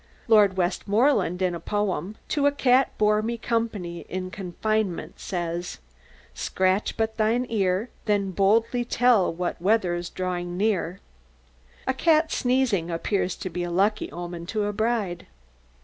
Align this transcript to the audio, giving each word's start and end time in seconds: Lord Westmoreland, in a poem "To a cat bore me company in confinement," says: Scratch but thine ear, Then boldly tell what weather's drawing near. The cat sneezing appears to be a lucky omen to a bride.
Lord 0.27 0.57
Westmoreland, 0.57 1.43
in 1.43 1.53
a 1.53 1.59
poem 1.59 2.17
"To 2.29 2.47
a 2.47 2.51
cat 2.51 2.89
bore 2.97 3.21
me 3.21 3.37
company 3.37 3.99
in 4.09 4.31
confinement," 4.31 5.19
says: 5.19 5.77
Scratch 6.33 6.97
but 6.97 7.17
thine 7.17 7.45
ear, 7.49 7.91
Then 8.05 8.31
boldly 8.31 8.83
tell 8.83 9.31
what 9.31 9.61
weather's 9.61 10.09
drawing 10.09 10.57
near. 10.57 11.01
The 11.85 11.93
cat 11.93 12.31
sneezing 12.31 12.89
appears 12.89 13.35
to 13.35 13.49
be 13.51 13.61
a 13.61 13.69
lucky 13.69 14.11
omen 14.11 14.47
to 14.47 14.63
a 14.65 14.73
bride. 14.73 15.27